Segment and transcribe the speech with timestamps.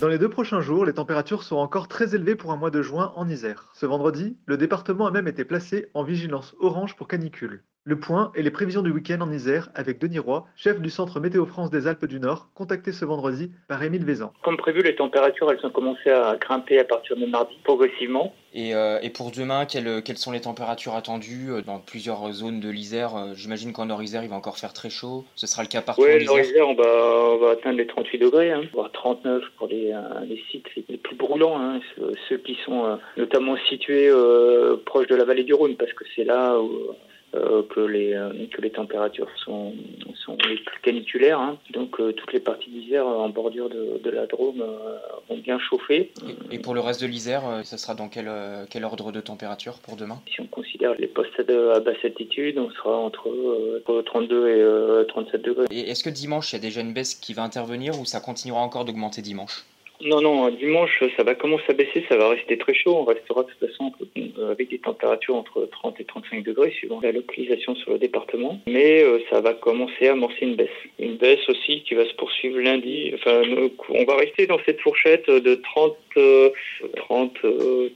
[0.00, 2.80] Dans les deux prochains jours, les températures seront encore très élevées pour un mois de
[2.80, 3.68] juin en Isère.
[3.74, 7.62] Ce vendredi, le département a même été placé en vigilance orange pour canicule.
[7.84, 11.18] Le point et les prévisions du week-end en Isère avec Denis Roy, chef du centre
[11.18, 14.34] Météo France des Alpes du Nord, contacté ce vendredi par Émile Vézan.
[14.42, 18.34] Comme prévu, les températures elles ont commencé à grimper à partir de mardi progressivement.
[18.52, 22.60] Et, euh, et pour demain, quelles, quelles, sont les températures attendues euh, dans plusieurs zones
[22.60, 23.16] de l'Isère?
[23.16, 25.24] Euh, J'imagine qu'en Nord-Isère, il va encore faire très chaud.
[25.34, 28.52] Ce sera le cas partout Oui, Nord-Isère, on va, on va atteindre les 38 degrés,
[28.52, 29.94] hein, voire 39 pour les,
[30.28, 31.80] les sites les plus brûlants, hein,
[32.28, 34.10] ceux qui sont notamment situés
[34.84, 36.94] proches de la vallée du Rhône, parce que c'est là où
[37.32, 39.72] euh, que, les, euh, que les températures sont,
[40.24, 41.38] sont les plus caniculaires.
[41.38, 41.58] Hein.
[41.72, 44.64] Donc euh, toutes les parties d'Isère en bordure de, de la Drôme
[45.28, 46.10] vont bien chauffer.
[46.50, 48.28] Et, pour le reste de l'Isère, ça sera dans quel,
[48.68, 50.20] quel ordre de température pour demain?
[50.34, 53.28] Si on considère les postes à, basse altitude, on sera entre,
[53.78, 55.66] entre 32 et 37 degrés.
[55.70, 58.18] Et est-ce que dimanche, il y a déjà une baisse qui va intervenir ou ça
[58.20, 59.64] continuera encore d'augmenter dimanche?
[60.02, 62.96] Non, non, dimanche, ça va commencer à baisser, ça va rester très chaud.
[62.96, 67.00] On restera de toute façon euh, avec des températures entre 30 et 35 degrés suivant
[67.02, 68.60] la localisation sur le département.
[68.66, 70.68] Mais euh, ça va commencer à amorcer une baisse.
[70.98, 73.12] Une baisse aussi qui va se poursuivre lundi.
[73.14, 73.42] Enfin,
[73.90, 75.96] on va rester dans cette fourchette de 30,
[76.96, 77.38] 30,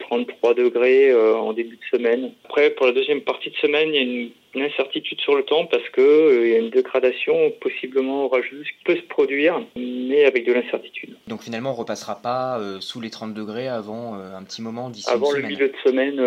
[0.00, 2.32] 33 degrés euh, en début de semaine.
[2.44, 5.42] Après, pour la deuxième partie de semaine, il y a une une incertitude sur le
[5.44, 9.60] temps parce que euh, il y a une dégradation possiblement orageuse qui peut se produire,
[9.76, 11.16] mais avec de l'incertitude.
[11.26, 14.90] Donc finalement, on repassera pas euh, sous les 30 degrés avant euh, un petit moment
[14.90, 16.20] d'ici Avant le milieu de semaine,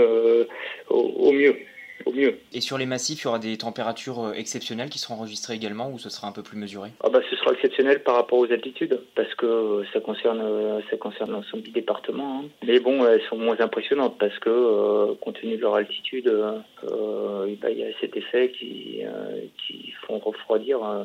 [0.89, 1.55] au, mieux.
[2.05, 2.37] Au mieux.
[2.53, 5.99] Et sur les massifs, il y aura des températures exceptionnelles qui seront enregistrées également ou
[5.99, 6.91] ce sera un peu plus mesuré?
[7.03, 11.31] Ah bah, Ce sera exceptionnel par rapport aux altitudes parce que ça concerne, ça concerne
[11.31, 12.41] l'ensemble du département.
[12.43, 12.49] Hein.
[12.65, 16.31] Mais bon, elles sont moins impressionnantes parce que compte tenu de leur altitude,
[17.61, 21.03] bah, il y a cet effet qui, euh, qui font refroidir euh,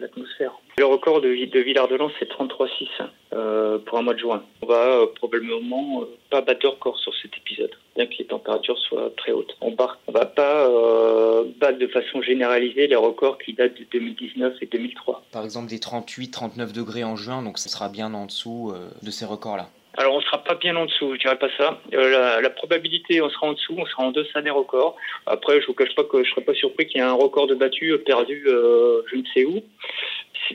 [0.00, 0.52] l'atmosphère.
[0.76, 2.88] Le record de, de Villard de Lans, c'est 33,6
[3.32, 4.42] euh, pour un mois de juin.
[4.62, 8.78] On va euh, probablement euh, pas battre record sur cet épisode, bien que les températures
[8.78, 9.56] soient très hautes.
[9.60, 9.76] On ne
[10.12, 15.24] va pas euh, battre de façon généralisée les records qui datent de 2019 et 2003.
[15.30, 18.72] Par exemple, des 38-39 degrés en juin, donc ce sera bien en dessous
[19.02, 19.68] de ces records-là.
[19.96, 21.78] Alors on sera pas bien en dessous, je dirais pas ça.
[21.92, 24.96] Euh, la, probabilité, on sera en dessous, on sera en deçà des records.
[25.26, 27.46] Après, je vous cache pas que je serais pas surpris qu'il y ait un record
[27.46, 29.62] de battu euh, perdu, euh, je ne sais où.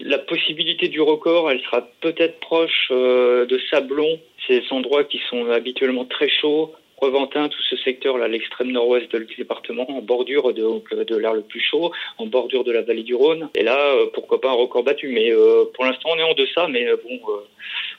[0.01, 6.05] La possibilité du record, elle sera peut-être proche de Sablon, ces endroits qui sont habituellement
[6.05, 11.41] très chauds, Reventin, tout ce secteur-là, l'extrême nord-ouest du département, en bordure de, l'air le
[11.41, 13.49] plus chaud, en bordure de la vallée du Rhône.
[13.55, 15.07] Et là, pourquoi pas un record battu.
[15.07, 15.31] Mais
[15.73, 17.19] pour l'instant, on est en deçà, mais bon,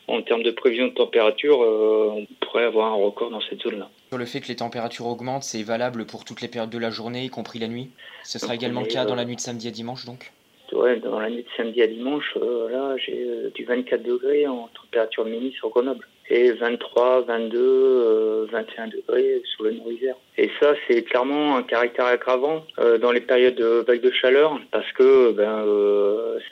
[0.09, 3.89] en termes de prévision de température, euh, on pourrait avoir un record dans cette zone-là.
[4.09, 6.91] Sur le fait que les températures augmentent, c'est valable pour toutes les périodes de la
[6.91, 7.91] journée, y compris la nuit?
[8.25, 10.33] Ce sera également le cas dans la nuit de samedi à dimanche, donc?
[10.73, 14.47] Ouais, dans la nuit de samedi à dimanche, euh, là, j'ai euh, du 24 degrés
[14.47, 16.07] en température mini sur Grenoble.
[16.31, 20.15] Et 23, 22, 21 degrés sur le Nord-Isère.
[20.39, 24.59] Et ça, c'est clairement un caractère aggravant euh, dans les périodes de vagues de chaleur,
[24.71, 25.67] parce que ben,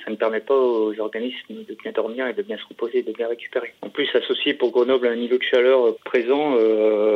[0.05, 3.13] ça ne permet pas aux organismes de bien dormir et de bien se reposer, de
[3.13, 3.73] bien récupérer.
[3.83, 6.53] En plus, associé pour Grenoble à un niveau de chaleur présent,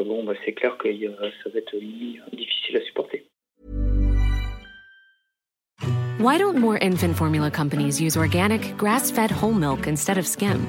[0.05, 1.75] bon, ben, c'est clair que ça va être
[2.33, 3.25] difficile à supporter.
[6.23, 10.69] Why don't more infant formula companies use organic, grass fed whole milk instead of skim?